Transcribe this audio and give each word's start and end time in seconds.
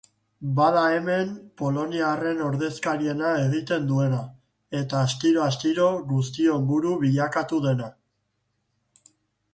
Bada 0.59 0.83
hemen 0.93 1.33
poloniarren 1.61 2.41
ordezkariarena 2.45 3.35
egiten 3.43 3.85
duena, 3.91 4.23
eta 4.81 5.05
astiro-astiro 5.11 5.93
guztion 6.15 6.69
buru 6.73 6.99
bilakatu 7.07 7.65
dena. 7.71 7.95